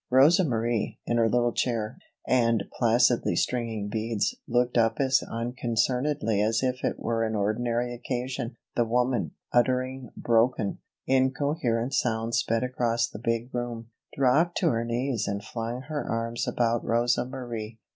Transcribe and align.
Rosa 0.09 0.43
Marie, 0.43 0.97
in 1.05 1.17
her 1.17 1.29
little 1.29 1.53
chair 1.53 1.99
and 2.27 2.63
placidly 2.79 3.35
stringing 3.35 3.87
beads, 3.87 4.35
looked 4.47 4.75
up 4.75 4.99
as 4.99 5.21
unconcernedly 5.21 6.41
as 6.41 6.63
if 6.63 6.83
it 6.83 6.97
were 6.97 7.23
an 7.23 7.35
ordinary 7.35 7.93
occasion. 7.93 8.57
The 8.75 8.83
woman, 8.83 9.33
uttering 9.53 10.09
broken, 10.17 10.79
incoherent 11.05 11.93
sounds 11.93 12.39
sped 12.39 12.63
across 12.63 13.07
the 13.07 13.19
big 13.19 13.53
room, 13.53 13.91
dropped 14.17 14.57
to 14.57 14.69
her 14.69 14.83
knees 14.83 15.27
and 15.27 15.43
flung 15.43 15.81
her 15.83 16.03
arms 16.03 16.47
about 16.47 16.83
Rosa 16.83 17.23
Marie. 17.23 17.77